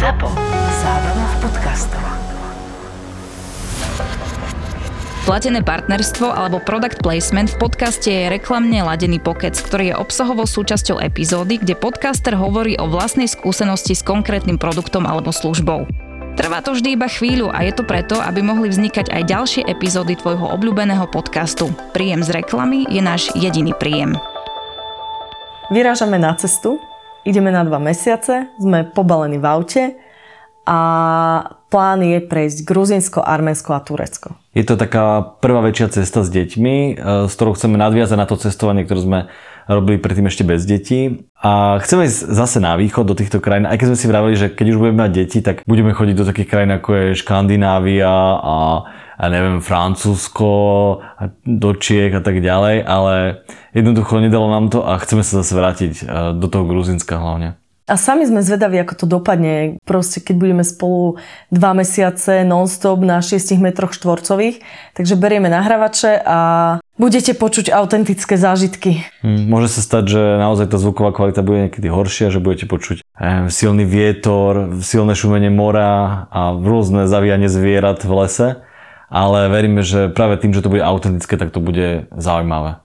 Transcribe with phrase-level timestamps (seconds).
[0.00, 0.32] ZAPO.
[0.80, 2.04] Zábrná v podcastov.
[5.28, 11.04] Platené partnerstvo alebo product placement v podcaste je reklamne ladený pokec, ktorý je obsahovou súčasťou
[11.04, 15.84] epizódy, kde podcaster hovorí o vlastnej skúsenosti s konkrétnym produktom alebo službou.
[16.32, 20.16] Trvá to vždy iba chvíľu a je to preto, aby mohli vznikať aj ďalšie epizódy
[20.16, 21.76] tvojho obľúbeného podcastu.
[21.92, 24.16] Príjem z reklamy je náš jediný príjem.
[25.68, 26.80] Vyrážame na cestu,
[27.24, 29.84] ideme na dva mesiace, sme pobalení v aute
[30.64, 30.78] a
[31.70, 34.36] plán je prejsť Gruzinsko, Arménsko a Turecko.
[34.52, 36.92] Je to taká prvá väčšia cesta s deťmi, e,
[37.30, 39.18] s ktorou chceme nadviazať na to cestovanie, ktoré sme
[39.70, 41.22] robili predtým ešte bez detí.
[41.38, 44.46] A chceme ísť zase na východ do týchto krajín, aj keď sme si vraveli, že
[44.50, 48.10] keď už budeme mať deti, tak budeme chodiť do takých krajín ako je Škandinávia
[48.42, 48.56] a
[49.20, 50.48] ja neviem, Francúzsko,
[51.44, 53.44] do Čiek a tak ďalej, ale
[53.76, 56.02] jednoducho nedalo nám to a chceme sa zase vrátiť e,
[56.40, 57.60] do toho Gruzinska hlavne.
[57.90, 59.82] A sami sme zvedaví, ako to dopadne.
[59.82, 61.18] Proste, keď budeme spolu
[61.50, 64.62] dva mesiace non-stop na 6 metroch štvorcových.
[64.94, 66.38] Takže berieme nahrávače a
[67.00, 69.08] budete počuť autentické zážitky.
[69.24, 73.00] Hm, môže sa stať, že naozaj tá zvuková kvalita bude niekedy horšia, že budete počuť
[73.00, 78.48] eh, silný vietor, silné šumenie mora a rôzne zavíjanie zvierat v lese.
[79.10, 82.78] Ale veríme, že práve tým, že to bude autentické, tak to bude zaujímavé.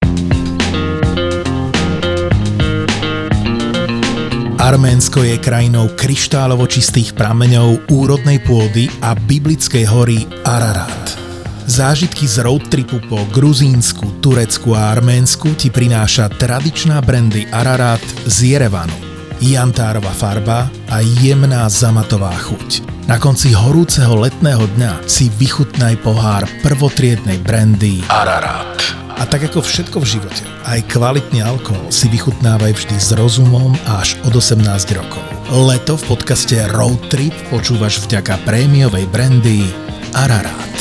[4.58, 11.25] Arménsko je krajinou kryštálovo čistých prameňov, úrodnej pôdy a biblickej hory Ararat.
[11.66, 18.94] Zážitky z roadtripu po Gruzínsku, Turecku a Arménsku ti prináša tradičná brandy Ararat z Jerevanu.
[19.42, 22.86] Jantárova farba a jemná zamatová chuť.
[23.10, 28.78] Na konci horúceho letného dňa si vychutnaj pohár prvotriednej brandy Ararat.
[29.18, 34.22] A tak ako všetko v živote, aj kvalitný alkohol si vychutnávaj vždy s rozumom až
[34.22, 34.62] od 18
[34.94, 35.24] rokov.
[35.50, 39.66] Leto v podcaste Road Trip počúvaš vďaka prémiovej brandy
[40.14, 40.78] Ararat.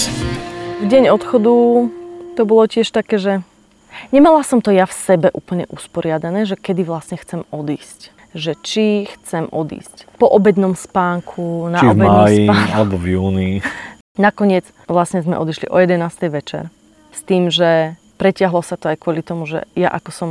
[0.85, 1.55] V deň odchodu
[2.37, 3.41] to bolo tiež také, že
[4.13, 9.07] nemala som to ja v sebe úplne usporiadané, že kedy vlastne chcem odísť že či
[9.07, 12.71] chcem odísť po obednom spánku, na či v máji, spánku.
[12.77, 13.51] alebo v júni.
[14.19, 16.03] Nakoniec vlastne sme odišli o 11.
[16.35, 16.67] večer
[17.15, 20.31] s tým, že Preťahlo sa to aj kvôli tomu, že ja ako som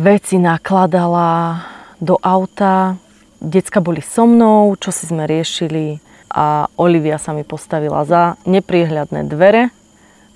[0.00, 1.60] veci nakladala
[2.00, 2.96] do auta,
[3.40, 6.00] decka boli so mnou, čo si sme riešili
[6.32, 9.72] a Olivia sa mi postavila za nepriehľadné dvere.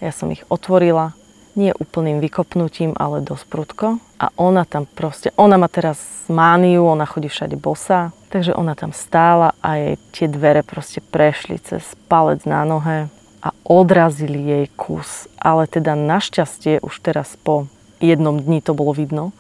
[0.01, 1.13] Ja som ich otvorila,
[1.59, 3.87] nie úplným vykopnutím, ale dosť prudko.
[4.17, 8.97] A ona tam proste, ona má teraz mániu, ona chodí všade bosa, takže ona tam
[8.97, 15.29] stála a jej tie dvere proste prešli cez palec na nohe a odrazili jej kus.
[15.41, 17.69] Ale teda našťastie už teraz po
[18.01, 19.33] jednom dni to bolo vidno,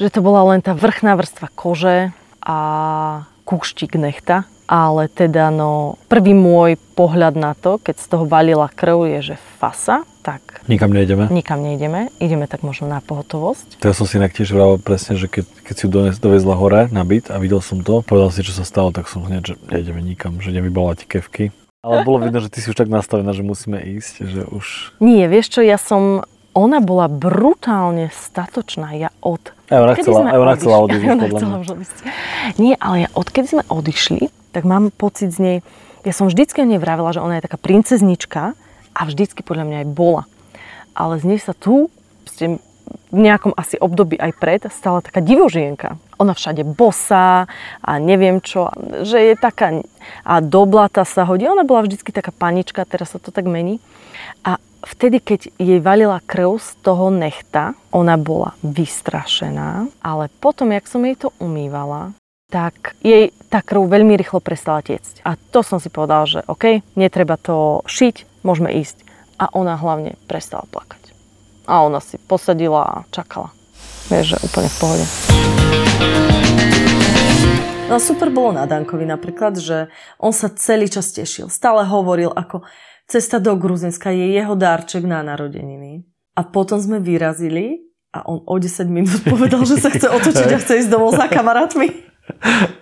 [0.00, 2.58] že to bola len tá vrchná vrstva kože a
[3.44, 4.48] kúštik nechta.
[4.68, 9.36] Ale teda no, prvý môj pohľad na to, keď z toho valila krv, je, že
[9.56, 10.60] fasa, tak...
[10.68, 11.32] Nikam nejdeme?
[11.32, 13.80] Nikam nejdeme, ideme tak možno na pohotovosť.
[13.80, 15.90] To ja som si inak tiež vravel presne, že keď, keď si ju
[16.20, 19.24] dovezla hore na byt a videl som to, povedal si, čo sa stalo, tak som
[19.24, 21.48] hneď, že nejdeme nikam, že nevybola ti kevky.
[21.80, 25.00] Ale bolo vidno, že ty si už tak nastavená, že musíme ísť, že už...
[25.00, 26.28] Nie, vieš čo, ja som...
[26.52, 28.90] Ona bola brutálne statočná.
[28.98, 29.38] Ja od...
[29.70, 32.02] Aj ona chcela, aj ona chcela odísť.
[32.58, 35.56] Nie, ale ja odkedy sme odišli, tak mám pocit z nej...
[36.06, 38.54] Ja som vždycky o nej vravila, že ona je taká princeznička
[38.94, 40.22] a vždycky podľa mňa aj bola.
[40.96, 41.92] Ale z nej sa tu
[43.08, 45.96] v nejakom asi období aj pred stala taká divožienka.
[46.20, 47.48] Ona všade bosá
[47.80, 48.72] a neviem čo,
[49.04, 49.84] že je taká
[50.24, 50.64] a do
[51.04, 51.44] sa hodí.
[51.48, 53.80] Ona bola vždycky taká panička, teraz sa to tak mení.
[54.44, 60.88] A vtedy, keď jej valila krv z toho nechta, ona bola vystrašená, ale potom, jak
[60.88, 62.16] som jej to umývala,
[62.48, 65.24] tak jej tá krv veľmi rýchlo prestala tiecť.
[65.24, 69.08] A to som si povedal, že OK, netreba to šiť, môžeme ísť.
[69.40, 71.16] A ona hlavne prestala plakať.
[71.64, 73.52] A ona si posadila a čakala.
[74.12, 75.04] Vieš, že úplne v pohode.
[77.88, 79.88] No super bolo na Dankovi napríklad, že
[80.20, 81.48] on sa celý čas tešil.
[81.48, 82.60] Stále hovoril, ako
[83.08, 86.04] cesta do Gruzinska je jeho dárček na narodeniny.
[86.36, 90.60] A potom sme vyrazili a on o 10 minút povedal, že sa chce otočiť a
[90.60, 91.88] chce ísť domov za kamarátmi.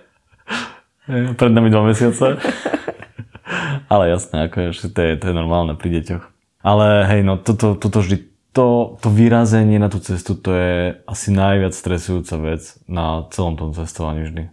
[1.07, 2.35] Pred nami dva mesiace.
[3.93, 6.23] Ale jasné, ako je, to je, to je normálne pri deťoch.
[6.67, 11.29] Ale hej, no toto, toto vždy to, to vyrazenie na tú cestu, to je asi
[11.29, 14.43] najviac stresujúca vec na celom tom cestovaní vždy.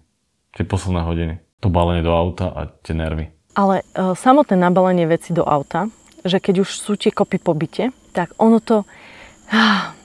[0.54, 1.34] Tie posledné hodiny.
[1.64, 3.32] To balenie do auta a tie nervy.
[3.56, 5.88] Ale e, samotné nabalenie veci do auta,
[6.20, 8.84] že keď už sú tie kopy po byte, tak ono to...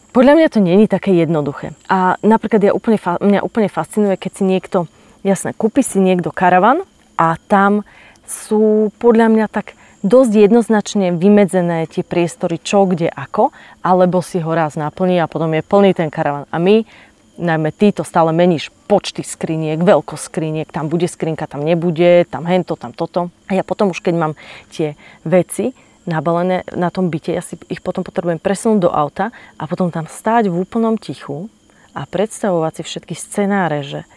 [0.09, 1.77] Podľa mňa to není také jednoduché.
[1.85, 4.89] A napríklad ja úplne, mňa úplne fascinuje, keď si niekto,
[5.23, 6.83] jasné, kúpi si niekto karavan
[7.19, 7.83] a tam
[8.29, 13.51] sú podľa mňa tak dosť jednoznačne vymedzené tie priestory, čo, kde, ako,
[13.83, 16.47] alebo si ho raz naplní a potom je plný ten karavan.
[16.53, 16.87] A my,
[17.35, 22.47] najmä ty, to stále meníš počty skriniek, veľkosť skriniek, tam bude skrinka, tam nebude, tam
[22.47, 23.27] hento, tam toto.
[23.51, 24.33] A ja potom už, keď mám
[24.71, 24.95] tie
[25.27, 25.75] veci
[26.07, 30.07] nabalené na tom byte, ja si ich potom potrebujem presunúť do auta a potom tam
[30.07, 31.51] stáť v úplnom tichu
[31.91, 34.07] a predstavovať si všetky scenáre, že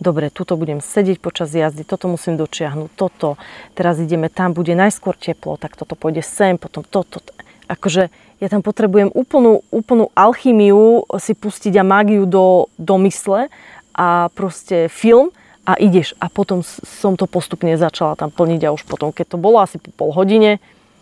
[0.00, 3.40] dobre, tuto budem sedieť počas jazdy, toto musím dočiahnuť, toto,
[3.72, 7.20] teraz ideme tam, bude najskôr teplo, tak toto pôjde sem, potom toto.
[7.66, 8.08] Akože
[8.38, 13.48] ja tam potrebujem úplnú, úplnú alchymiu si pustiť a mágiu do, do mysle
[13.96, 15.32] a proste film
[15.66, 16.14] a ideš.
[16.22, 19.80] A potom som to postupne začala tam plniť a už potom, keď to bolo asi
[19.82, 20.60] po pol hodine,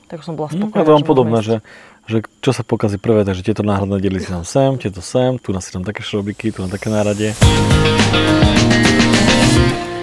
[0.09, 0.85] tak som bola No, spokojná.
[0.87, 1.55] ja mám podobné, že,
[2.05, 5.57] že čo sa pokazí prvé, takže tieto náhradné diely si tam sem, tieto sem, tu
[5.57, 7.33] si tam také šrobiky, tu na také náradie.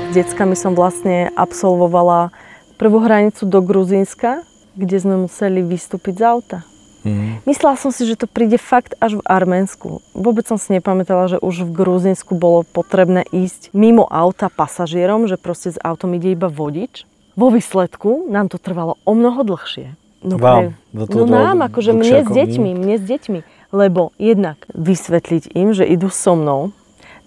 [0.10, 2.34] S deckami som vlastne absolvovala
[2.76, 4.42] prvú hranicu do Gruzínska,
[4.74, 6.60] kde sme museli vystúpiť z auta.
[7.02, 7.46] Mhm.
[7.50, 10.06] Myslela som si, že to príde fakt až v Arménsku.
[10.14, 15.42] Vôbec som si nepamätala, že už v Gruzínsku bolo potrebné ísť mimo auta pasažierom, že
[15.42, 17.10] proste s autom ide iba vodič.
[17.34, 19.98] Vo výsledku nám to trvalo o mnoho dlhšie.
[20.22, 20.78] No, Vám?
[20.94, 23.40] To no nám, akože dlhšie mne s deťmi, mne s deťmi.
[23.74, 26.76] Lebo jednak vysvetliť im, že idú so mnou.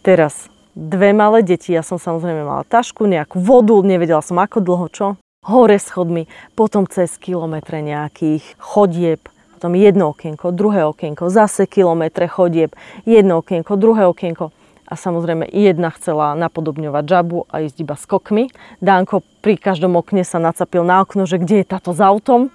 [0.06, 0.46] Teraz
[0.76, 5.06] dve malé deti, ja som samozrejme mala tašku, nejakú vodu, nevedela som ako dlho, čo.
[5.44, 9.20] Hore schodmi, potom cez kilometre nejakých chodieb,
[9.56, 12.72] potom jedno okienko, druhé okienko, zase kilometre chodieb,
[13.08, 14.52] jedno okienko, druhé okienko.
[14.84, 18.52] A samozrejme jedna chcela napodobňovať žabu a ísť iba skokmi.
[18.84, 22.52] Dánko pri každom okne sa nacapil na okno, že kde je táto s autom.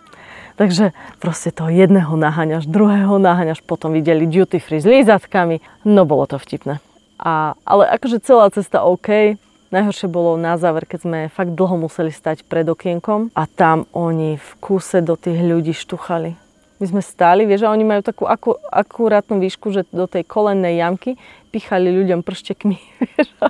[0.60, 0.92] Takže
[1.24, 5.64] proste toho jedného naháňaš, druhého naháňaš, potom videli duty free s lízatkami.
[5.88, 6.84] No bolo to vtipné.
[7.16, 9.40] A, ale akože celá cesta OK.
[9.72, 14.36] Najhoršie bolo na záver, keď sme fakt dlho museli stať pred okienkom a tam oni
[14.36, 16.36] v kúse do tých ľudí štuchali.
[16.80, 20.80] My sme stáli, vieš, a oni majú takú aku, akurátnu výšku, že do tej kolennej
[20.80, 21.16] jamky
[21.56, 22.78] pichali ľuďom prštekmi.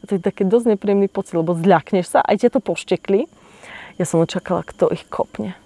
[0.00, 3.28] A, to je také dosť nepríjemný pocit, lebo zľakneš sa, aj ťa to poštekli.
[3.96, 5.56] Ja som očakala, kto ich kopne.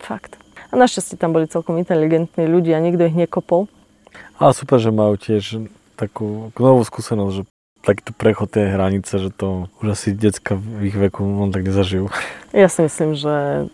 [0.00, 0.40] Fakt.
[0.70, 3.68] A našťastie tam boli celkom inteligentní ľudia, nikto ich nekopol.
[4.40, 5.68] Ale super, že majú tiež
[6.00, 7.42] takú novú skúsenosť, že
[7.84, 12.08] takýto prechod tej hranice, že to už asi decka v ich veku on tak nezažijú.
[12.52, 13.66] Ja si myslím, že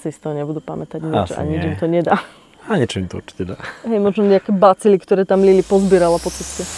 [0.00, 2.22] si z toho nebudú pamätať nič a nič im to nedá.
[2.68, 3.56] A niečo im to určite dá.
[3.88, 6.68] Hej, možno nejaké bacily, ktoré tam Lili pozbierala po ceste.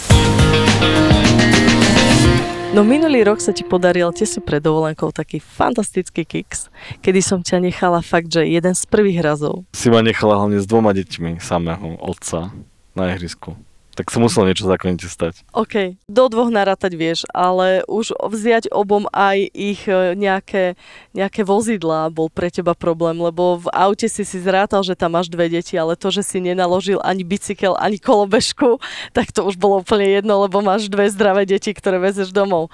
[2.71, 6.71] No minulý rok sa ti podaril tesne pred dovolenkou taký fantastický kicks,
[7.03, 9.67] kedy som ťa nechala fakt, že jeden z prvých razov.
[9.75, 12.55] Si ma nechala hlavne s dvoma deťmi samého otca
[12.95, 13.59] na ihrisku.
[13.91, 15.43] Tak sa muselo niečo zákonite stať.
[15.51, 20.79] OK, do dvoch narátať vieš, ale už vziať obom aj ich e, nejaké,
[21.11, 25.27] nejaké vozidlá bol pre teba problém, lebo v aute si si zrátal, že tam máš
[25.27, 28.79] dve deti, ale to, že si nenaložil ani bicykel, ani kolobežku,
[29.17, 32.71] tak to už bolo úplne jedno, lebo máš dve zdravé deti, ktoré vezeš domov.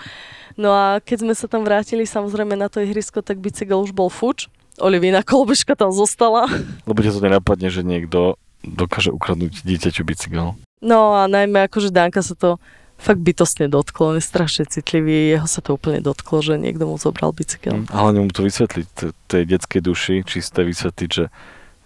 [0.58, 4.10] No a keď sme sa tam vrátili samozrejme na to ihrisko, tak bicykel už bol
[4.10, 4.50] fuč.
[4.78, 6.46] Olivina kolobežka tam zostala.
[6.86, 10.58] Lebo ťa to nenapadne, že niekto dokáže ukradnúť dieťaťu bicykel.
[10.82, 12.62] No a najmä akože Danka sa to
[12.98, 16.98] fakt bytostne dotklo, on je strašne citlivý, jeho sa to úplne dotklo, že niekto mu
[16.98, 17.86] zobral bicykel.
[17.86, 17.88] Mm.
[17.94, 21.30] A hlavne mu to vysvetliť, t- tej detskej duši, čisté vysvetliť, že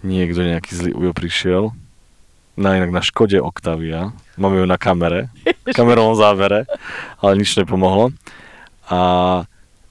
[0.07, 1.63] niekto nejaký zlý ujo prišiel,
[2.59, 5.31] na inak na Škode Octavia, máme ju na kamere,
[5.77, 6.67] kamerovom závere,
[7.23, 8.11] ale nič nepomohlo.
[8.91, 8.99] A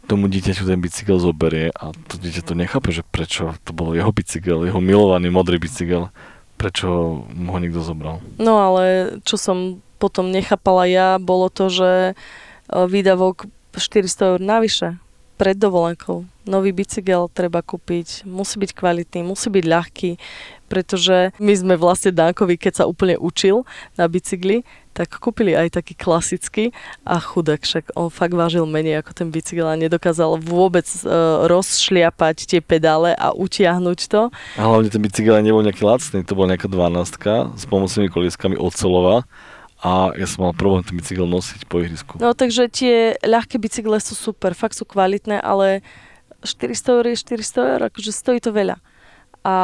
[0.05, 4.11] tomu dieťaťu ten bicykel zoberie a to dieťa to nechápe, že prečo to bol jeho
[4.11, 6.11] bicykel, jeho milovaný modrý bicykel,
[6.61, 8.21] prečo ho niekto zobral.
[8.37, 12.15] No ale čo som potom nechápala ja, bolo to, že e,
[12.69, 15.01] výdavok 400 eur navyše
[15.41, 16.29] pred dovolenkou.
[16.45, 20.11] Nový bicykel treba kúpiť, musí byť kvalitný, musí byť ľahký,
[20.69, 23.65] pretože my sme vlastne Dankovi, keď sa úplne učil
[23.97, 26.77] na bicykli, tak kúpili aj taký klasický
[27.09, 32.37] a chudák, však on fakt vážil menej ako ten bicykel a nedokázal vôbec uh, rozšliapať
[32.45, 34.29] tie pedále a utiahnuť to.
[34.61, 39.25] A hlavne ten bicykel nebol nejaký lacný, to bola nejaká 12 s pomocnými kolieskami ocelová
[39.81, 42.21] a ja som mal problém ten bicykel nosiť po ihrisku.
[42.21, 45.81] No takže tie ľahké bicykle sú super, fakt sú kvalitné, ale
[46.45, 48.77] 400 eur je 400 eur, akože stojí to veľa.
[49.41, 49.55] A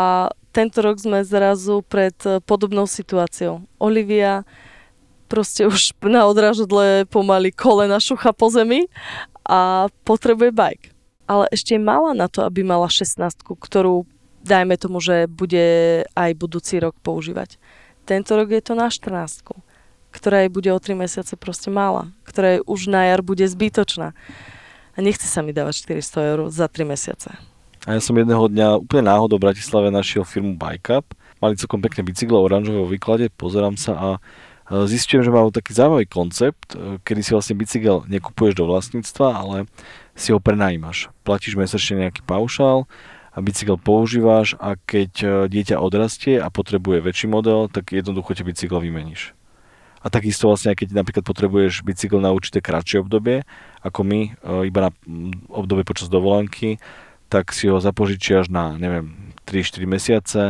[0.57, 3.61] tento rok sme zrazu pred eh, podobnou situáciou.
[3.77, 4.49] Olivia
[5.29, 8.89] proste už na odrážadle pomaly kolena šucha po zemi
[9.45, 10.97] a potrebuje bike.
[11.27, 14.07] Ale ešte je mala na to, aby mala 16, ktorú
[14.47, 17.59] dajme tomu, že bude aj budúci rok používať.
[18.07, 19.43] Tento rok je to na 14,
[20.17, 24.17] ktorá jej bude o 3 mesiace proste mála, ktorá jej už na jar bude zbytočná.
[24.97, 27.37] A nechce sa mi dávať 400 eur za 3 mesiace.
[27.87, 31.07] A ja som jedného dňa úplne náhodou v Bratislave našiel firmu Bike Up.
[31.39, 34.21] Mali celkom pekné bicyklo oranžové vo výklade, pozerám sa a e,
[34.91, 39.57] zistujem, že majú taký zaujímavý koncept, e, kedy si vlastne bicykel nekupuješ do vlastníctva, ale
[40.17, 41.13] si ho prenajímaš.
[41.23, 42.89] Platíš mesačne nejaký paušál
[43.37, 48.43] a bicykel používaš a keď e, dieťa odrastie a potrebuje väčší model, tak jednoducho ti
[48.43, 49.36] bicykel vymeníš.
[50.07, 53.43] A takisto vlastne, keď napríklad potrebuješ bicykel na určité kratšie obdobie,
[53.83, 54.91] ako my, e, iba na
[55.51, 56.79] obdobie počas dovolenky,
[57.27, 60.43] tak si ho zapožičiaš na, neviem, 3-4 mesiace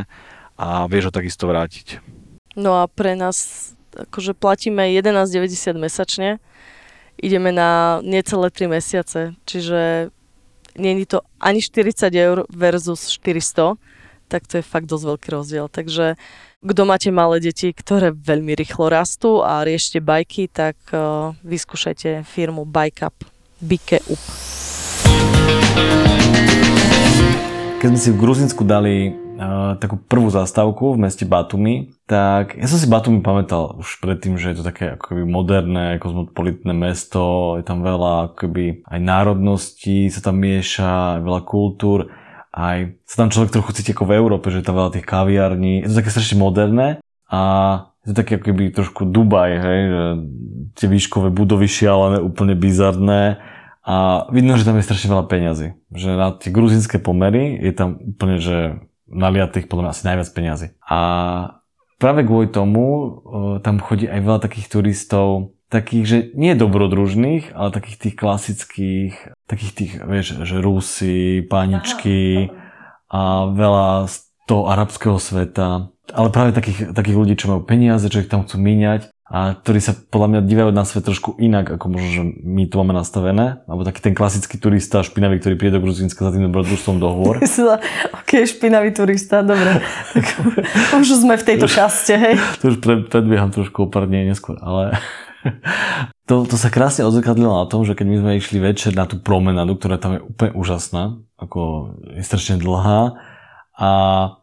[0.60, 2.04] a vieš ho takisto vrátiť.
[2.52, 6.36] No a pre nás akože platíme 11,90 mesačne,
[7.16, 10.12] ideme na necelé 3 mesiace, čiže
[10.76, 13.80] není to ani 40 eur versus 400,
[14.28, 15.66] tak to je fakt dosť veľký rozdiel.
[15.72, 16.20] Takže
[16.66, 22.66] kto máte malé deti, ktoré veľmi rýchlo rastú a riešte bajky, tak uh, vyskúšajte firmu
[22.66, 23.06] Bike
[23.62, 24.22] Bike Up.
[27.78, 32.66] Keď sme si v Gruzinsku dali uh, takú prvú zastávku v meste Batumi, tak ja
[32.66, 37.62] som si Batumi pamätal už predtým, že je to také akoby moderné, kozmopolitné mesto, je
[37.62, 42.10] tam veľa akoby aj národností sa tam mieša, veľa kultúr,
[42.56, 45.84] aj sa tam človek trochu cíti ako v Európe, že je tam veľa tých kaviarní,
[45.84, 47.40] je to také strašne moderné a
[48.00, 50.04] je to také akoby trošku Dubaj, hej, že
[50.80, 53.36] tie výškové budovy šialené, úplne bizarné,
[53.86, 55.78] a vidno, že tam je strašne veľa peňazí.
[55.94, 60.68] Že na tie gruzinské pomery je tam úplne, že naliatých podľa mňa asi najviac peňazí.
[60.82, 60.98] A
[62.02, 63.08] práve kvôli tomu uh,
[63.62, 69.14] tam chodí aj veľa takých turistov, takých, že nie dobrodružných, ale takých tých klasických,
[69.46, 72.50] takých tých, vieš, že Rusy, paničky
[73.10, 74.14] a veľa z
[74.46, 75.90] toho arabského sveta.
[76.14, 79.82] Ale práve takých, takých ľudí, čo majú peniaze, čo ich tam chcú míňať a ktorí
[79.82, 83.58] sa podľa mňa dívajú na svet trošku inak, ako možno, že my tu máme nastavené.
[83.66, 87.42] Alebo taký ten klasický turista špinavý, ktorý príde do Gruzínska za tým dobrodružstvom do hôr.
[88.22, 89.82] ok, špinavý turista, dobre.
[90.14, 90.26] Tak
[91.02, 92.38] už sme v tejto časte, hej.
[92.62, 94.94] To už pred, predbieham trošku o neskôr, ale
[96.28, 99.20] to, to sa krásne odzrkadlilo na tom, že keď my sme išli večer na tú
[99.20, 103.16] promenadu, ktorá tam je úplne úžasná, ako je strašne dlhá,
[103.76, 103.88] a...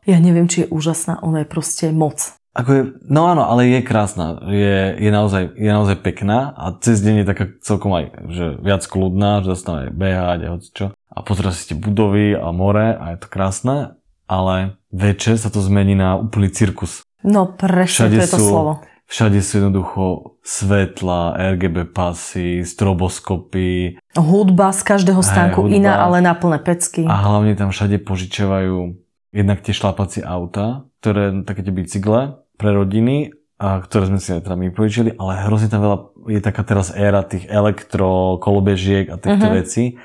[0.06, 2.38] Ja neviem, či je úžasná, ona je proste moc.
[2.54, 4.38] Ako je, no áno, ale je krásna.
[4.46, 8.86] Je, je, naozaj, je naozaj pekná a cez deň je taká celkom aj že viac
[8.86, 10.86] kľudná, že sa tam aj behať a čo.
[10.94, 13.98] A pozera si tie budovy a more a je to krásne,
[14.30, 17.02] ale večer sa to zmení na úplný cirkus.
[17.26, 18.72] No presne, to je to sú, slovo.
[19.14, 20.04] Všade sú jednoducho
[20.42, 24.02] svetla, RGB pasy, stroboskopy.
[24.18, 25.78] Hudba z každého stánku hudba.
[25.78, 27.06] iná, ale na plné pecky.
[27.06, 28.98] A hlavne tam všade požičiavajú
[29.30, 34.50] jednak tie šlapacie auta, ktoré také tie bicykle, pre rodiny, a ktoré sme si aj
[34.50, 35.98] teda my požičili, ale hrozne tam veľa,
[36.34, 39.62] je taká teraz éra tých elektro, kolobežiek a týchto uh-huh.
[39.62, 40.02] vecí.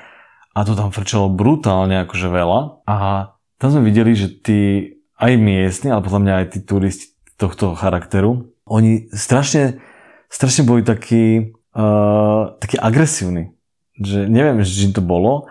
[0.53, 2.85] A to tam frčalo brutálne akože veľa.
[2.85, 2.97] A
[3.57, 4.59] tam sme videli, že tí
[5.17, 9.81] aj miestni, ale podľa mňa aj tí turisti tohto charakteru, oni strašne,
[10.29, 13.57] strašne boli takí, uh, takí agresívni.
[13.99, 15.49] Že neviem, že to bolo,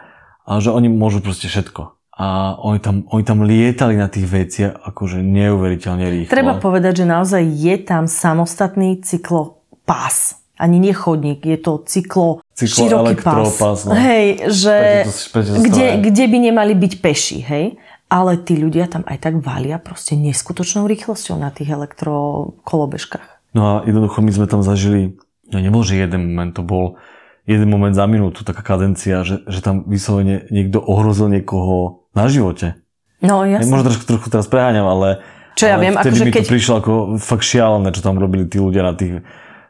[0.49, 4.75] ale že oni môžu proste všetko a oni tam, oni tam lietali na tých veciach
[4.91, 6.35] akože neuveriteľne rýchlo.
[6.35, 10.43] Treba povedať, že naozaj je tam samostatný cyklopás.
[10.59, 13.87] Ani nie chodník, je to cyklo, cyklo široký pás.
[13.87, 13.95] No.
[13.95, 17.79] Hej, že to, kde, kde by nemali byť peši, hej?
[18.09, 23.53] Ale tí ľudia tam aj tak valia proste neskutočnou rýchlosťou na tých elektrokolobežkách.
[23.53, 25.21] No a jednoducho my sme tam zažili,
[25.53, 26.97] no nebol, že jeden moment, to bol
[27.49, 32.77] jeden moment za minútu, taká kadencia, že, že tam vyslovene niekto ohrozil niekoho na živote.
[33.25, 33.73] No jasne.
[33.73, 35.25] Možno trošku, trošku teraz preháňam, ale,
[35.57, 36.45] čo ja ale viem, vtedy akože mi keď...
[36.45, 39.25] to prišlo ako fakt šialené, čo tam robili tí ľudia na tých,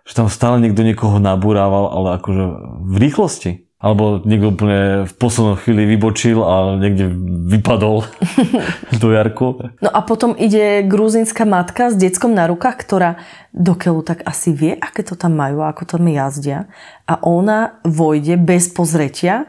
[0.04, 2.44] že tam stále niekto niekoho nabúrával, ale akože
[2.82, 3.67] v rýchlosti.
[3.78, 7.14] Alebo niekto úplne v poslednom chvíli vybočil a niekde
[7.46, 8.02] vypadol
[9.02, 9.70] do jarku.
[9.78, 13.22] No a potom ide gruzínska matka s deckom na rukách, ktorá
[13.54, 16.66] do keľu tak asi vie, aké to tam majú, ako tam jazdia.
[17.06, 19.46] A ona vojde bez pozretia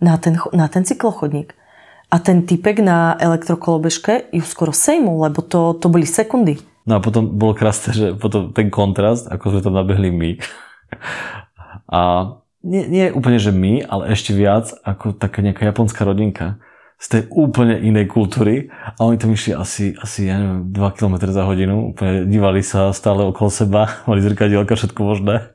[0.00, 1.52] na ten, na ten cyklochodník.
[2.08, 6.56] A ten typek na elektrokolobežke ju skoro sejmul, lebo to, to boli sekundy.
[6.88, 10.30] No a potom bolo krásne, že potom ten kontrast, ako sme tam nabehli my.
[11.86, 12.00] A
[12.66, 16.58] nie, nie úplne, že my, ale ešte viac ako taká nejaká japonská rodinka
[16.98, 21.14] z tej úplne inej kultúry a oni tam išli asi, asi ja neviem, 2 km
[21.30, 25.54] za hodinu, úplne dívali sa stále okolo seba, mali zrkadielka, všetko možné.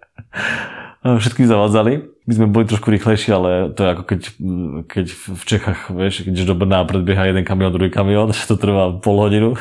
[1.02, 4.22] Všetkým zavádzali my sme boli trošku rýchlejší, ale to je ako keď,
[4.86, 8.94] keď v Čechách, vieš, keď do Brna predbieha jeden kamión, druhý kamión, že to trvá
[9.02, 9.58] pol hodinu.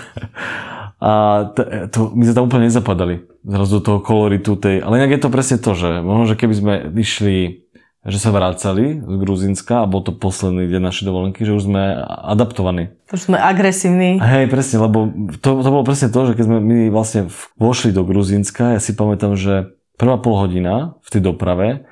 [1.00, 1.10] A
[1.56, 3.24] to, to, my sme tam úplne nezapadali.
[3.40, 4.84] Zrazu do toho koloritu tej...
[4.84, 7.64] Ale inak je to presne to, že možno, že keby sme išli
[8.00, 12.00] že sa vracali z Gruzinska a bol to posledný deň našej dovolenky, že už sme
[12.00, 12.96] adaptovaní.
[13.12, 14.16] Už sme agresívni.
[14.16, 17.28] Hej, presne, lebo to, to bolo presne to, že keď sme my vlastne
[17.60, 21.84] vošli do Gruzínska, ja si pamätám, že prvá pol hodina v tej doprave,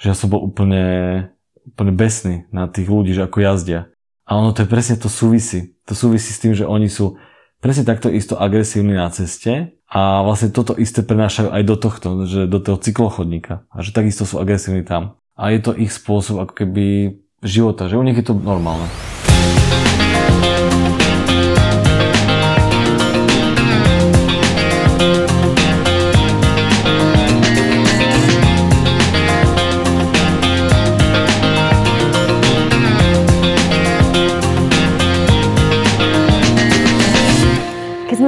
[0.00, 1.28] že ja som bol úplne,
[1.68, 3.92] úplne besný na tých ľudí, že ako jazdia.
[4.24, 5.76] A ono to je presne to súvisí.
[5.84, 7.20] To súvisí s tým, že oni sú
[7.60, 12.48] presne takto isto agresívni na ceste a vlastne toto isté prenášajú aj do tohto, že
[12.48, 13.68] do toho cyklochodníka.
[13.68, 15.20] A že takisto sú agresívni tam.
[15.36, 18.84] A je to ich spôsob ako keby života, že u nich je to normálne.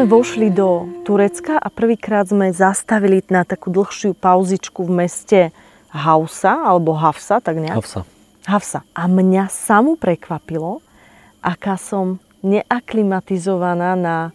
[0.02, 5.40] Sme vošli do Turecka a prvýkrát sme zastavili na takú dlhšiu pauzičku v meste
[5.94, 7.78] Hausa, alebo Hafsa, tak nejak.
[7.78, 8.02] Havsa.
[8.42, 8.82] Havsa.
[8.99, 10.82] A mňa samu prekvapilo,
[11.38, 14.35] aká som neaklimatizovaná na,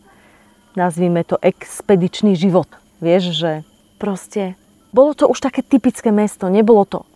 [0.72, 2.72] nazvime to, expedičný život.
[3.04, 3.52] Vieš, že
[4.00, 4.56] proste
[4.96, 6.48] bolo to už také typické mesto.
[6.48, 7.08] Nebolo to e,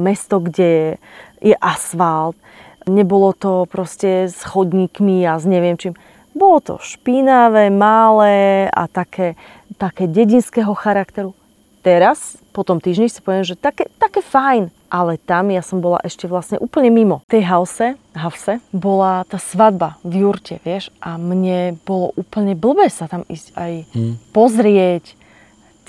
[0.00, 0.96] mesto, kde
[1.44, 2.40] je asfalt,
[2.88, 5.92] nebolo to proste s chodníkmi a s neviem čím.
[6.38, 8.36] Bolo to špinavé, malé
[8.70, 9.34] a také,
[9.74, 11.34] také dedinského charakteru.
[11.80, 14.70] Teraz, po tom týždni si poviem, že také, také fajn.
[14.88, 17.20] Ale tam ja som bola ešte vlastne úplne mimo.
[17.26, 20.88] V tej hause, havse, bola tá svadba v jurte, vieš.
[20.98, 24.14] A mne bolo úplne blbé sa tam ísť aj Hm.
[24.32, 25.04] pozrieť,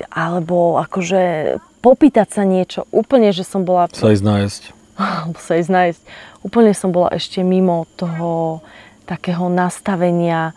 [0.09, 1.21] alebo akože
[1.79, 2.87] popýtať sa niečo.
[2.89, 4.61] Úplne, že som bola Sa ísť nájsť.
[4.95, 6.01] alebo sa ísť nájsť.
[6.41, 8.59] Úplne som bola ešte mimo toho
[9.09, 10.53] takého nastavenia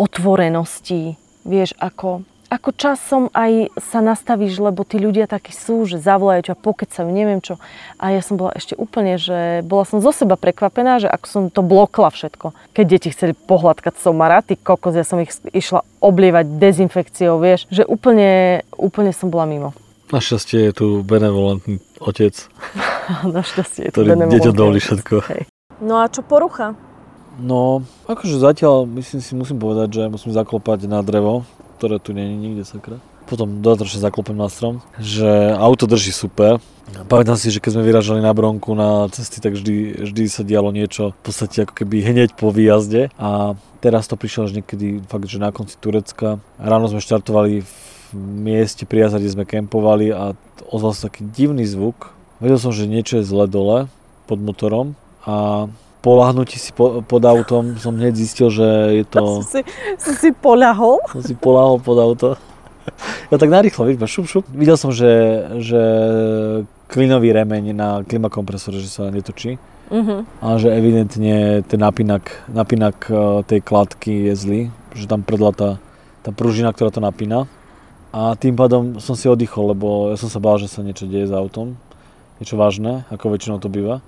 [0.00, 1.20] otvorenosti.
[1.44, 6.54] Vieš, ako, ako časom aj sa nastavíš, lebo tí ľudia takí sú, že zavolajú ťa,
[6.56, 7.60] pokecajú, neviem čo.
[8.00, 11.42] A ja som bola ešte úplne, že bola som zo seba prekvapená, že ako som
[11.52, 12.56] to blokla všetko.
[12.72, 17.84] Keď deti chceli pohľadkať somara, ty kokos, ja som ich išla oblievať dezinfekciou, vieš, že
[17.84, 19.70] úplne, úplne som bola mimo.
[20.08, 22.32] Našťastie je tu benevolentný otec.
[23.36, 24.40] Našťastie je to Ktorý benevolentné.
[24.40, 25.14] deťom dovolí všetko.
[25.28, 25.42] Hej.
[25.82, 26.78] No a čo porucha?
[27.38, 31.42] No, akože zatiaľ myslím si, musím povedať, že musím zaklopať na drevo,
[31.78, 33.02] ktoré tu je nikde sakra.
[33.24, 36.60] Potom dodatočne zaklopem na strom, že auto drží super.
[37.08, 40.68] Pamätám si, že keď sme vyražali na bronku na cesty, tak vždy, vždy sa dialo
[40.68, 43.08] niečo v podstate ako keby hneď po výjazde.
[43.16, 46.44] A teraz to prišlo až niekedy fakt, že na konci Turecka.
[46.60, 47.72] Ráno sme štartovali v
[48.14, 50.38] mieste pri kde sme kempovali a
[50.70, 52.14] ozval sa taký divný zvuk.
[52.38, 53.90] Vedel som, že niečo je zle dole
[54.28, 54.94] pod motorom
[55.24, 55.66] a
[56.04, 58.68] po lahnutí si po, pod autom som hneď zistil, že
[59.00, 59.40] je to...
[59.54, 59.64] Si,
[59.96, 61.00] si, si poľahol?
[61.08, 62.28] Som si poláhol pod auto.
[63.32, 64.44] Ja tak narýchlo, iba šup, šup.
[64.52, 65.08] Videl som, že,
[65.64, 65.80] že
[66.92, 69.56] klinový remeň na klimakompresore, že sa netočí.
[69.88, 70.28] Uh-huh.
[70.44, 74.60] A že evidentne ten napinak, napinak e, tej kladky je zlý.
[74.92, 75.70] Že tam predla tá,
[76.20, 77.48] tá pružina, ktorá to napína.
[78.12, 81.32] A tým pádom som si oddychol, lebo ja som sa bál, že sa niečo deje
[81.32, 81.80] s autom.
[82.36, 84.04] Niečo vážne, ako väčšinou to býva.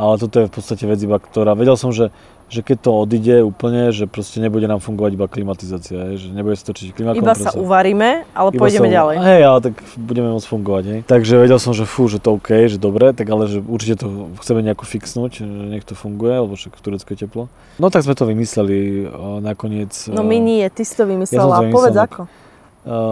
[0.00, 1.52] Ale toto je v podstate vec iba, ktorá...
[1.52, 2.08] Vedel som, že,
[2.48, 6.56] že keď to odíde úplne, že proste nebude nám fungovať iba klimatizácia, hej, že nebude
[6.56, 7.52] sa točiť Iba klimakompresor.
[7.52, 9.16] sa uvaríme, ale Iba pôjdeme sa- ďalej.
[9.20, 11.00] Hej, ale tak budeme môcť fungovať, hej.
[11.04, 14.32] Takže vedel som, že fú, že to OK, že dobre, tak ale že určite to
[14.40, 17.52] chceme nejako fixnúť, že nech to funguje, lebo však v Turecku je teplo.
[17.76, 19.92] No tak sme to vymysleli o, nakoniec.
[20.08, 21.60] No my nie, ty si to vymyslela.
[21.60, 22.22] Ja to Povedz vymyslel, ako.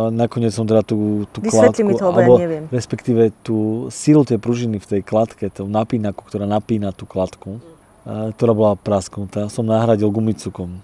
[0.09, 2.65] Nakoniec som teda tú, tú Vysvetli klátku, mi to, lebo ja alebo neviem.
[2.73, 7.61] respektíve tú silu tej pružiny v tej kladke, tú napínaku, ktorá napína tú kladku,
[8.03, 10.81] a, ktorá bola prasknutá, som nahradil gumicukom.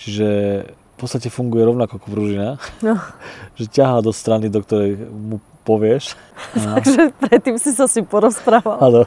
[0.00, 0.28] Čiže
[0.66, 2.96] v podstate funguje rovnako ako pružina, No.
[3.60, 6.16] že ťahá do strany, do ktorej mu povieš.
[6.56, 8.80] Takže predtým si sa si porozprával.
[8.80, 9.02] áno.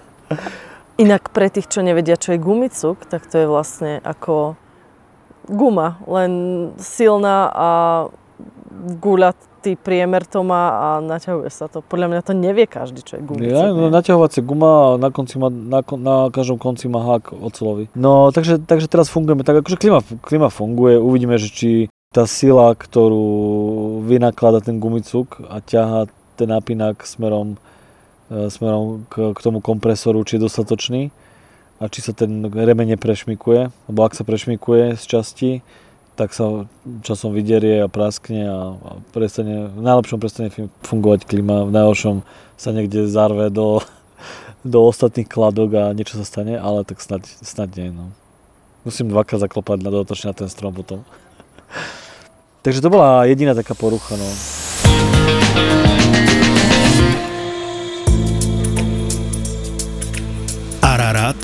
[0.99, 4.59] Inak pre tých, čo nevedia, čo je gumicuk, tak to je vlastne ako
[5.47, 6.31] guma, len
[6.77, 7.69] silná a
[9.01, 11.81] guľatý priemer to má a naťahuje sa to.
[11.81, 13.51] Podľa mňa to nevie každý, čo je gumicuk.
[13.51, 17.89] Ja, no, naťahovacia guma a na, konci má, na, na každom konci má hák ocelový.
[17.97, 21.69] No, takže, takže teraz fungujeme tak, akože klima, klima funguje, uvidíme, že či
[22.09, 27.61] tá sila, ktorú vynaklada ten gumicuk a ťahá ten napínak smerom,
[28.33, 31.01] e, smerom k, k tomu kompresoru, či je dostatočný
[31.77, 35.51] a či sa ten remeň neprešmikuje, lebo ak sa prešmikuje z časti,
[36.19, 36.67] tak sa
[36.99, 42.27] časom vyderie a praskne a, a prestane, v najlepšom prestane fun- fungovať klima, v najhoršom
[42.59, 43.79] sa niekde zarve do,
[44.75, 47.95] do ostatných kladok a niečo sa stane, ale tak snad, snad nie.
[47.95, 48.11] No.
[48.83, 51.07] Musím dvakrát zaklopať na dodatočne na ten strom potom.
[52.67, 54.19] Takže to bola jediná taká porucha.
[54.19, 54.27] No.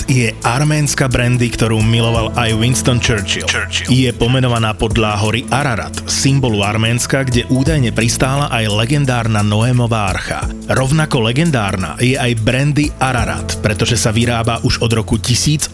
[0.06, 3.46] Je arménska brandy, ktorú miloval aj Winston Churchill.
[3.50, 3.90] Churchill.
[3.90, 10.46] Je pomenovaná podľa hory Ararat, symbolu Arménska, kde údajne pristála aj legendárna Noémová archa.
[10.70, 15.74] Rovnako legendárna je aj brandy Ararat, pretože sa vyrába už od roku 1887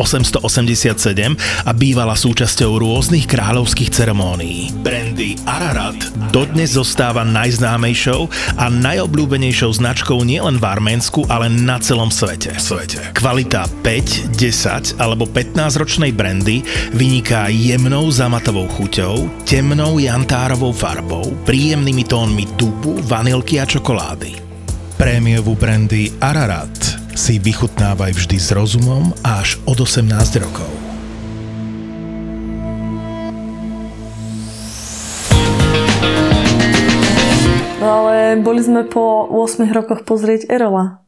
[1.68, 4.72] a bývala súčasťou rôznych kráľovských ceremónií.
[4.84, 5.98] Brandy Ararat
[6.32, 8.28] dodnes zostáva najznámejšou
[8.60, 12.56] a najobľúbenejšou značkou nielen v Arménsku, ale na celom svete.
[12.60, 13.12] svete.
[13.16, 16.62] Kvalita 5, 10 alebo 15 ročnej brandy
[16.94, 24.38] vyniká jemnou zamatovou chuťou, temnou jantárovou farbou, príjemnými tónmi dubu, vanilky a čokolády.
[25.02, 26.74] Prémiovú brandy Ararat
[27.18, 30.10] si vychutnávaj vždy s rozumom až od 18
[30.42, 30.72] rokov.
[37.82, 41.02] Ale boli sme po 8 rokoch pozrieť Erola.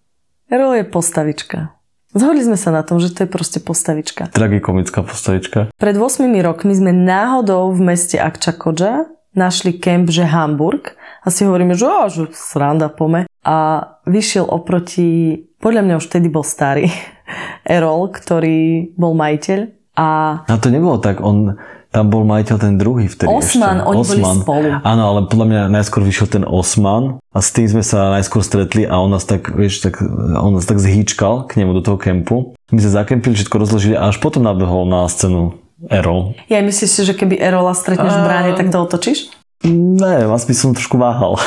[0.50, 1.83] Erol je postavička.
[2.14, 4.30] Zhodli sme sa na tom, že to je proste postavička.
[4.30, 5.74] Tragikomická postavička.
[5.82, 10.94] Pred 8 rokmi sme náhodou v meste Akčakodža našli kemp, že Hamburg
[11.26, 13.26] a si hovoríme, že, ó, že sranda pome.
[13.42, 16.88] A vyšiel oproti, podľa mňa už vtedy bol starý,
[17.66, 19.60] Erol, ktorý bol majiteľ.
[19.98, 20.08] A
[20.46, 21.58] A to nebolo tak, on,
[21.94, 23.90] tam bol majiteľ ten druhý vtedy Osman, ešte.
[23.94, 24.70] oni boli spolu.
[24.82, 28.90] Áno, ale podľa mňa najskôr vyšiel ten Osman a s tým sme sa najskôr stretli
[28.90, 30.02] a on nás tak, vieš, tak,
[30.42, 32.58] on nás tak zhýčkal k nemu do toho kempu.
[32.74, 36.34] My sme zakempili, všetko rozložili a až potom nabehol na scénu Errol.
[36.48, 39.30] ja myslíš si, že keby Erola stretneš v bráne, tak to otočíš?
[39.68, 41.38] Ne, vás by som trošku váhal.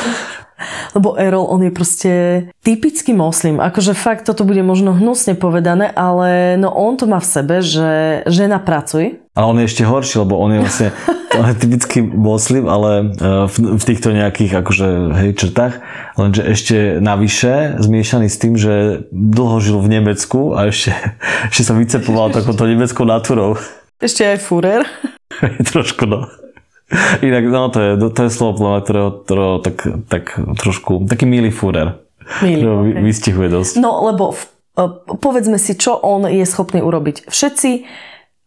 [0.97, 2.11] Lebo Erol, on je proste
[2.65, 3.61] typický moslim.
[3.61, 8.21] Akože fakt, toto bude možno hnusne povedané, ale no on to má v sebe, že
[8.25, 9.21] žena pracuj.
[9.37, 10.89] Ale on je ešte horší, lebo on je vlastne
[11.37, 15.73] on je typický moslim, ale e, v, v týchto nejakých akože, hej, črtách,
[16.17, 20.97] lenže ešte navyše zmiešaný s tým, že dlho žil v Nemecku a ešte,
[21.53, 23.61] ešte sa vycepoval takouto nemeckou natúrou.
[24.01, 24.81] Ešte aj Führer.
[25.69, 26.25] Trošku no.
[27.19, 30.23] Inak, no to je, to je slovo, podľa ktorého, ktorého tak, tak
[30.55, 31.99] trošku, taký milý fúrer.
[32.39, 33.03] Milý, okay.
[33.03, 33.83] vystihuje dosť.
[33.83, 34.41] No, lebo v,
[34.79, 37.27] uh, povedzme si, čo on je schopný urobiť.
[37.27, 37.69] Všetci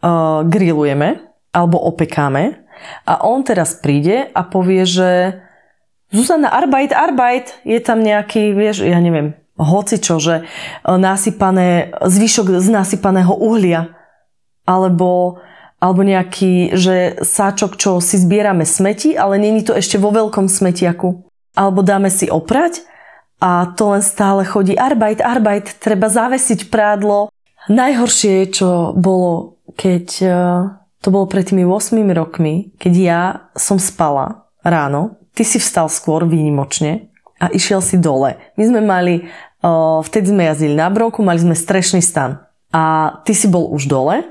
[0.02, 1.20] uh, grillujeme
[1.52, 2.64] alebo opekáme
[3.04, 5.40] a on teraz príde a povie, že
[6.10, 12.58] Zuzana, Arbeit, Arbeit, je tam nejaký, vieš, ja neviem, hoci čo, že uh, nasypané, zvyšok
[12.58, 13.94] z nasypaného uhlia
[14.66, 15.42] alebo,
[15.78, 21.26] alebo nejaký, že sáčok, čo si zbierame smeti, ale není to ešte vo veľkom smetiaku.
[21.58, 22.86] Alebo dáme si oprať
[23.42, 27.32] a to len stále chodí Arbeit, Arbeit, treba zavesiť prádlo.
[27.66, 30.36] Najhoršie, čo bolo, keď eh,
[31.00, 33.22] to bolo pred tými 8 rokmi, keď ja
[33.56, 37.08] som spala ráno, ty si vstal skôr výnimočne
[37.40, 38.36] a išiel si dole.
[38.60, 42.44] My sme mali, eh, vtedy sme jazdili na brovku, mali sme strešný stan.
[42.70, 44.22] A ty si bol už dole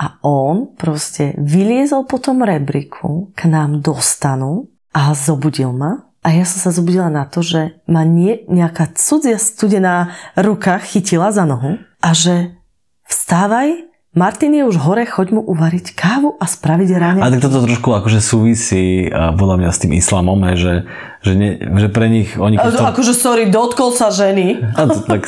[0.00, 6.10] a on proste vyliezol po tom rebriku k nám do stanu a zobudil ma.
[6.24, 11.28] A ja som sa zobudila na to, že ma nie, nejaká cudzia studená ruka chytila
[11.30, 12.56] za nohu a že
[13.04, 17.18] vstávaj, Martin je už hore, choď mu uvariť kávu a spraviť ráne.
[17.18, 20.86] A tak toto trošku akože súvisí podľa mňa s tým islamom, že,
[21.18, 22.54] že, ne, že pre nich oni...
[22.54, 24.62] A, to, akože sorry, dotkol sa ženy.
[24.78, 25.26] a to, tak,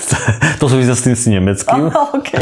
[0.63, 1.91] to súvisí s tým s nemeckým.
[2.23, 2.39] okay.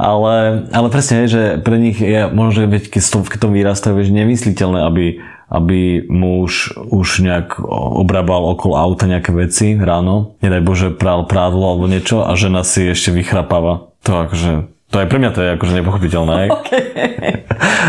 [0.00, 3.48] Ale, ale presne, je, že pre nich je možno, že veď, keď, to, keď to
[3.52, 5.20] vyrastajú, vieš, nemysliteľné, aby,
[5.52, 7.60] aby muž už nejak
[8.00, 12.88] obrábal okolo auta nejaké veci ráno, nedaj Bože prál prádlo alebo niečo a žena si
[12.88, 13.92] ešte vychrapáva.
[14.08, 16.38] To akože, to aj pre mňa to je akože nepochopiteľné.
[16.54, 17.44] Okay.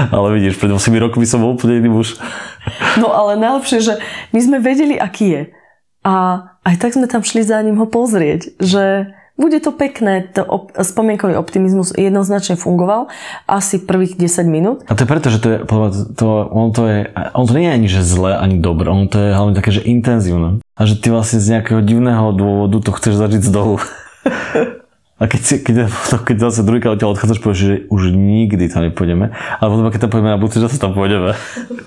[0.09, 2.17] ale vidíš, pred 8 rokmi som bol úplne iný muž.
[2.97, 3.93] No ale najlepšie, že
[4.33, 5.41] my sme vedeli, aký je.
[6.05, 6.13] A
[6.65, 10.71] aj tak sme tam šli za ním ho pozrieť, že bude to pekné, to op-
[10.75, 13.11] spomienkový optimizmus jednoznačne fungoval
[13.47, 14.77] asi prvých 10 minút.
[14.87, 15.57] A to je preto, že to je,
[16.15, 16.97] to, on to je,
[17.35, 19.83] on to nie je ani že zlé, ani dobré, on to je hlavne také, že
[19.83, 20.63] intenzívne.
[20.75, 23.75] A že ty vlastne z nejakého divného dôvodu to chceš zažiť z dohu.
[25.15, 25.88] A keď, si, keď,
[26.28, 29.32] keď zase druhýkrát odtiaľ odchádzaš, povieš, že už nikdy tam nepôjdeme.
[29.32, 31.32] Ale potom, keď tam pôjdeme na budúci, zase tam pôjdeme.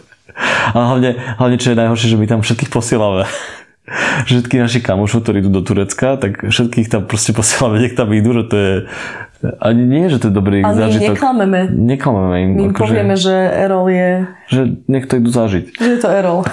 [0.72, 3.24] Ale hlavne, hlavne, čo je najhoršie, že my tam všetkých posielame.
[4.28, 8.36] Všetkých našich kamošov, ktorí idú do Turecka, tak všetkých tam proste posielame, nech tam idú,
[8.36, 8.72] že to je...
[9.64, 11.16] Ani nie, že to je dobrý Ale zážitok.
[11.16, 11.60] neklameme.
[11.72, 12.50] Neklameme im.
[12.52, 14.10] My im akože- povieme, že Erol je,
[14.52, 14.60] že
[14.92, 15.64] nech to idú zažiť.
[15.72, 16.44] že je to Erol.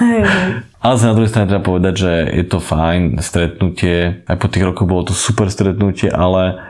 [0.86, 4.69] Ale sa na druhej strane treba povedať, že je to fajn stretnutie, aj po tých
[4.69, 6.62] rokoch bolo to super stretnutie, ale,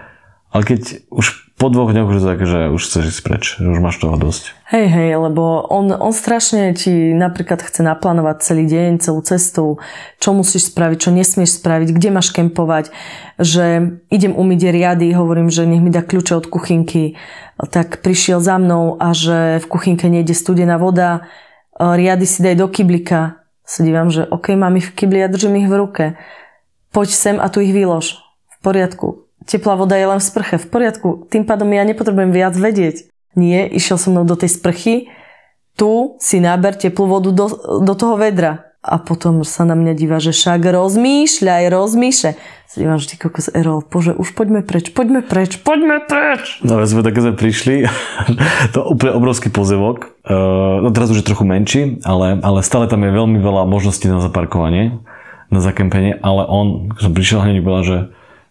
[0.55, 3.83] ale keď už po dvoch dňoch už také, že už chceš ísť preč, že už
[3.83, 4.55] máš toho dosť.
[4.71, 9.83] Hej, hej, lebo on, on strašne ti napríklad chce naplánovať celý deň, celú cestu,
[10.23, 12.95] čo musíš spraviť, čo nesmieš spraviť, kde máš kempovať,
[13.35, 17.19] že idem umyť riady, hovorím, že nech mi dá kľúče od kuchynky,
[17.67, 21.27] tak prišiel za mnou a že v kuchynke nejde studená voda,
[21.75, 23.43] riady si daj do kyblika.
[23.65, 26.05] Sa dívam, že OK, mám ich v kybli a držím ich v ruke.
[26.93, 28.21] Poď sem a tu ich vylož.
[28.53, 29.25] V poriadku.
[29.45, 30.61] Teplá voda je len v sprche.
[30.61, 31.27] V poriadku.
[31.27, 33.09] Tým pádom ja nepotrebujem viac vedieť.
[33.35, 35.11] Nie, išiel som mnou do tej sprchy,
[35.75, 37.51] tu si náber teplú vodu do,
[37.83, 38.71] do toho vedra.
[38.85, 42.33] A potom sa na mňa díva, že však rozmýšľaj, rozmýšľaj.
[42.69, 46.61] Sa dívam, že ty kokos Erol, bože, už poďme preč, poďme preč, poďme preč.
[46.61, 47.89] No sme také sme prišli,
[48.77, 50.13] to úplne obrovský pozevok.
[50.21, 54.05] Uh, no teraz už je trochu menší, ale, ale stále tam je veľmi veľa možností
[54.05, 55.01] na zaparkovanie,
[55.49, 57.97] na zakempenie, ale on, keď som prišiel hneď povedal, že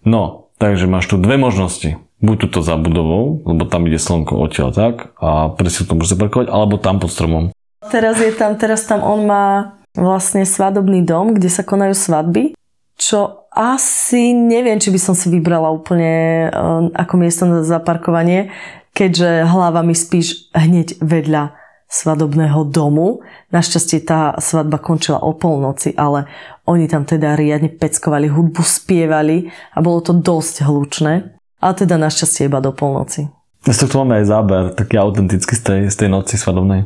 [0.02, 4.72] no, takže máš tu dve možnosti buď tuto za budovou, lebo tam ide slnko odtiaľ
[4.72, 7.52] tak a presne to môže zaparkovať, alebo tam pod stromom.
[7.92, 12.54] Teraz je tam, teraz tam on má vlastne svadobný dom, kde sa konajú svadby,
[12.98, 18.50] čo asi neviem, či by som si vybrala úplne uh, ako miesto na zaparkovanie,
[18.94, 21.54] keďže hlava mi spíš hneď vedľa
[21.90, 23.22] svadobného domu.
[23.54, 26.26] Našťastie tá svadba končila o polnoci, ale
[26.66, 31.38] oni tam teda riadne peckovali, hudbu spievali a bolo to dosť hlučné.
[31.62, 33.30] A teda našťastie iba do polnoci.
[33.64, 36.84] Z tohto máme aj záber, taký autentický z tej, z tej noci svadobnej.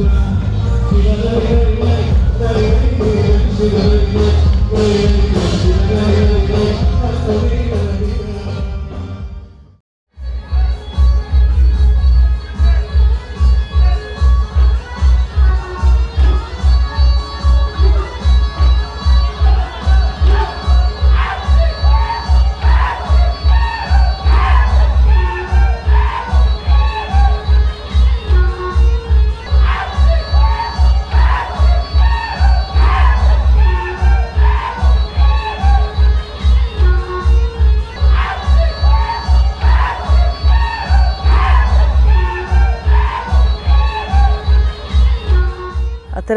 [0.00, 1.59] 그대 그대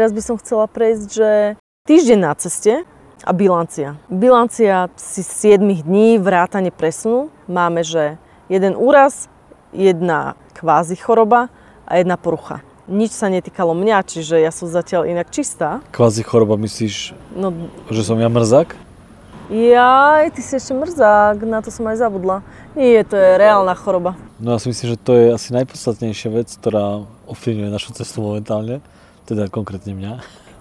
[0.04, 1.30] teraz by som chcela prejsť, že
[1.88, 2.84] týždeň na ceste
[3.24, 3.96] a bilancia.
[4.12, 7.32] Bilancia si 7 dní vrátane presunu.
[7.48, 8.20] Máme, že
[8.52, 9.32] jeden úraz,
[9.72, 11.48] jedna kvázi choroba
[11.88, 12.60] a jedna porucha.
[12.84, 15.80] Nič sa netýkalo mňa, čiže ja som zatiaľ inak čistá.
[15.88, 17.48] Kvázi choroba myslíš, No,
[17.88, 18.76] že som ja mrzák?
[19.48, 22.44] jaj, ty si ešte mrzák, na to som aj zabudla.
[22.76, 24.20] Nie, to je reálna choroba.
[24.36, 28.84] No ja si myslím, že to je asi najpodstatnejšia vec, ktorá ovplyvňuje našu cestu momentálne.
[29.24, 30.12] Teda konkrétne mňa.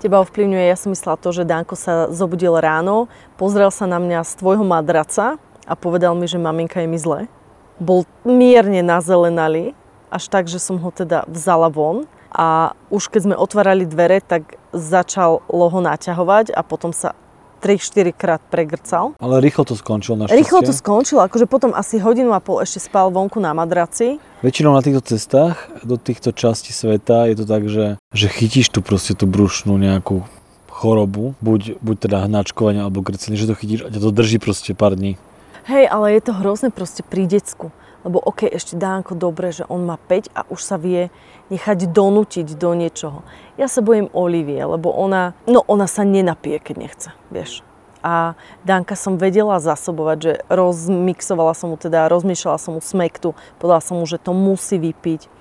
[0.04, 3.08] Teba ovplyvňuje, ja som myslela to, že Danko sa zobudil ráno,
[3.40, 7.32] pozrel sa na mňa z tvojho madraca a povedal mi, že maminka je mi zle.
[7.80, 9.72] Bol mierne nazelenalý,
[10.12, 12.04] až tak, že som ho teda vzala von
[12.36, 17.16] a už keď sme otvárali dvere, tak začalo ho naťahovať a potom sa
[17.64, 19.16] 3-4 krát pregrcal.
[19.24, 20.36] Ale rýchlo to skončilo našťastie.
[20.44, 24.20] Rýchlo to skončilo, akože potom asi hodinu a pol ešte spal vonku na madraci.
[24.44, 25.56] Väčšinou na týchto cestách
[25.88, 30.28] do týchto častí sveta je to tak, že, že chytíš tu proste tú brušnú nejakú
[30.68, 34.76] chorobu, buď, buď teda hnačkovanie alebo grcenie, že to chytíš a ťa to drží proste
[34.76, 35.16] pár dní.
[35.64, 37.72] Hej, ale je to hrozné proste pri decku.
[38.04, 41.08] Lebo OK, ešte Dánko dobre, že on má 5 a už sa vie
[41.52, 43.24] nechať donútiť do niečoho.
[43.56, 47.64] Ja sa bojím Olivie, lebo ona, no ona sa nenapije, keď nechce, vieš.
[48.04, 48.36] A
[48.68, 53.32] Danka som vedela zasobovať, že rozmixovala som mu teda, rozmýšľala som mu smektu,
[53.64, 55.32] povedala som mu, že to musí vypiť.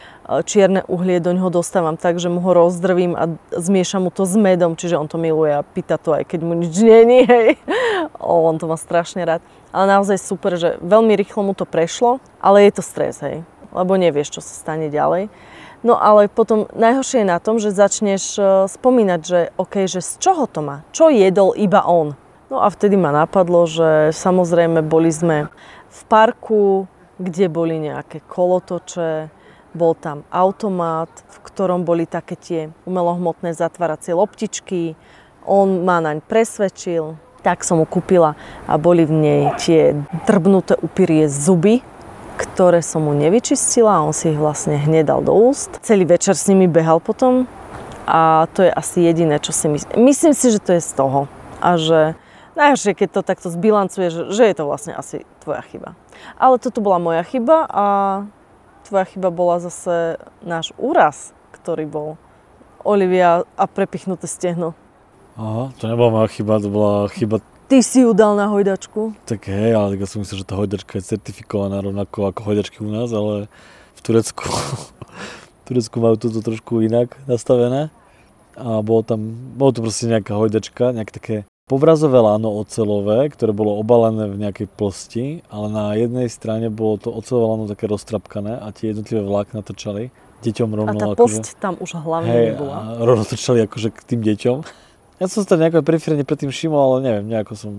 [0.46, 4.38] Čierne uhlie do ňoho dostávam tak, že mu ho rozdrvím a zmiešam mu to s
[4.38, 7.58] medom, čiže on to miluje a pýta to aj keď mu nič není, hej.
[8.22, 9.42] O, on to má strašne rád.
[9.74, 13.42] Ale naozaj super, že veľmi rýchlo mu to prešlo, ale je to stres, hej.
[13.74, 15.26] Lebo nevieš, čo sa stane ďalej.
[15.82, 20.22] No ale potom najhoršie je na tom, že začneš e, spomínať, že OK, že z
[20.22, 20.86] čoho to má?
[20.94, 22.14] Čo jedol iba on?
[22.52, 25.48] No a vtedy ma napadlo, že samozrejme boli sme
[25.88, 26.84] v parku,
[27.16, 29.32] kde boli nejaké kolotoče,
[29.72, 34.92] bol tam automat, v ktorom boli také tie umelohmotné zatváracie loptičky.
[35.48, 38.36] On ma naň presvedčil, tak som mu kúpila
[38.68, 39.96] a boli v nej tie
[40.28, 41.80] drbnuté upírie zuby,
[42.36, 45.80] ktoré som mu nevyčistila a on si ich vlastne hneď dal do úst.
[45.80, 47.48] Celý večer s nimi behal potom
[48.04, 50.04] a to je asi jediné, čo si myslím.
[50.04, 51.32] Myslím si, že to je z toho
[51.64, 52.12] a že
[52.58, 55.96] najhoršie, keď to takto zbilancuje, že, je to vlastne asi tvoja chyba.
[56.38, 57.86] Ale toto bola moja chyba a
[58.86, 62.08] tvoja chyba bola zase náš úraz, ktorý bol
[62.82, 64.74] Olivia a prepichnuté stehno.
[65.38, 67.40] Aha, to nebola moja chyba, to bola chyba
[67.72, 69.16] ty si ju dal na hojdačku.
[69.24, 72.84] Tak hej, ale tak ja som myslel, že tá hojdačka je certifikovaná rovnako ako hojdačky
[72.84, 73.48] u nás, ale
[73.96, 74.44] v Turecku,
[75.56, 77.88] v Turecku majú toto trošku inak nastavené.
[78.60, 79.24] A bolo tam,
[79.56, 81.36] bolo to proste nejaká hojdačka, nejaké také
[81.70, 87.08] povrazové lano ocelové, ktoré bolo obalené v nejakej plsti, ale na jednej strane bolo to
[87.08, 91.78] ocelové lano také roztrapkané a tie jednotlivé vlákna trčali deťom A rovno tá akože, tam
[91.78, 92.74] už hlavne hej, nebola.
[92.74, 94.58] a rovno trčali akože k tým deťom.
[95.20, 97.70] Ja som to nejako periférne predtým všimol, ale neviem, nejako som,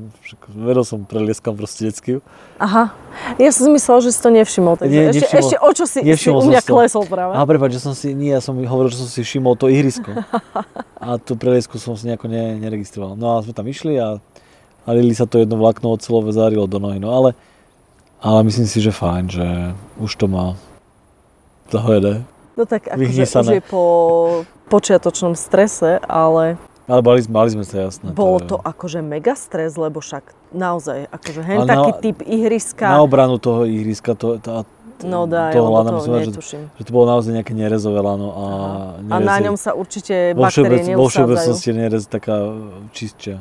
[0.54, 2.24] vedel som prelieskam proste detský.
[2.56, 2.96] Aha,
[3.36, 6.00] ja som myslel, že si to nevšimol, takže Nie, ešte, nevšimol- ešte o čo si,
[6.00, 6.72] si u mňa to.
[6.72, 7.36] klesol práve.
[7.36, 10.24] A prepáč, že som si, nie, ja som hovoril, že som si všimol to ihrisko.
[11.04, 13.20] A tú preliesku som si nejako ne, neregistroval.
[13.20, 14.24] No a sme tam išli a,
[14.88, 17.04] a Lili sa to jedno vlákno ocelové zarilo do nohy.
[17.04, 17.36] No ale,
[18.24, 19.46] ale myslím si, že fajn, že
[20.00, 20.56] už to má
[21.74, 22.24] jede.
[22.54, 23.84] No tak akože už je po
[24.70, 28.12] počiatočnom strese, ale Ale sme- mali sme sa jasné.
[28.12, 32.18] bolo je- to akože mega stres, lebo však naozaj, akože hen Ale na- taký typ
[32.28, 34.68] ihriska, Na obranu toho ihriska, to, tá,
[35.04, 36.62] no daj, toho lana, to myslím, že, netuším.
[36.76, 38.46] že to bolo naozaj nejaké nerezové lano a,
[39.00, 42.36] A na ňom sa určite baktérie všeobec, vo všeobecnosti nerez taká
[42.92, 43.40] čistšia.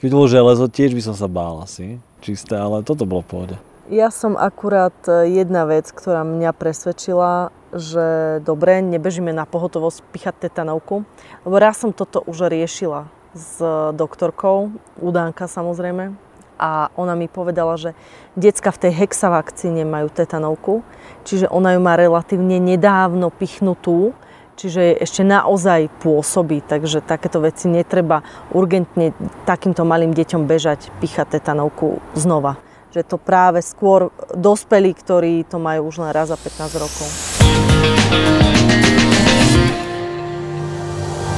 [0.00, 3.28] Keby to bolo železo, tiež by som sa bál asi, čisté, ale toto bolo v
[3.28, 3.56] pohode.
[3.88, 10.34] Ja som akurát e, jedna vec, ktorá mňa presvedčila, že dobre, nebežíme na pohotovosť pichať
[10.44, 11.08] tetanovku,
[11.48, 13.56] lebo raz som toto už riešila s
[13.96, 16.12] doktorkou, udánka samozrejme,
[16.60, 17.96] a ona mi povedala, že
[18.36, 20.84] decka v tej hexavakcíne majú tetanovku,
[21.24, 24.12] čiže ona ju má relatívne nedávno pichnutú,
[24.60, 28.20] čiže ešte naozaj pôsobí, takže takéto veci netreba
[28.52, 29.16] urgentne
[29.48, 35.92] takýmto malým deťom bežať, pichať tetanovku znova že to práve skôr dospelí, ktorí to majú
[35.92, 37.08] už len raz za 15 rokov.